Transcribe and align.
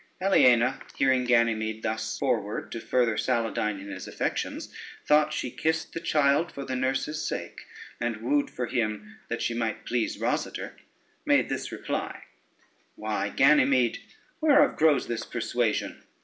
Aliena, 0.19 0.79
hearing 0.95 1.25
Ganymede 1.25 1.83
thus 1.83 2.17
forward 2.17 2.71
to 2.71 2.79
further 2.79 3.17
Saladyne 3.17 3.79
in 3.79 3.91
his 3.91 4.07
affections, 4.07 4.73
thought 5.05 5.31
she 5.31 5.51
kissed 5.51 5.93
the 5.93 5.99
child 5.99 6.51
for 6.51 6.65
the 6.65 6.75
nurse's 6.75 7.23
sake, 7.23 7.67
and 7.99 8.17
wooed 8.23 8.49
for 8.49 8.65
him 8.65 9.19
that 9.27 9.43
she 9.43 9.53
might 9.53 9.85
please 9.85 10.17
Rosader, 10.17 10.71
made 11.23 11.49
this 11.49 11.71
reply: 11.71 12.23
"Why, 12.95 13.29
Ganymede, 13.29 13.99
whereof 14.41 14.75
grows 14.75 15.05
this 15.05 15.23
persuasion? 15.23 16.01